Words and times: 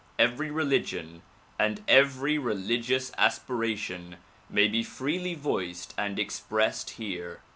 Every 0.17 0.49
religion 0.49 1.21
and 1.59 1.83
every 1.87 2.39
religious 2.39 3.11
aspiration 3.19 4.15
may 4.49 4.67
be 4.67 4.81
freely 4.81 5.35
voiced 5.35 5.93
and 5.95 6.17
expressed 6.17 6.91
here. 6.97 7.41